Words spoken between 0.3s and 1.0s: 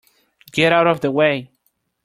Get out